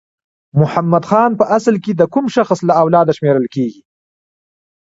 محمد 0.61 1.03
خان 1.09 1.31
په 1.39 1.45
اصل 1.57 1.75
کې 1.83 1.91
د 1.95 2.01
کوم 2.13 2.25
شخص 2.35 2.59
له 2.67 2.73
اولاده 2.81 3.11
شمیرل 3.17 3.45
کیږي؟ 3.55 3.81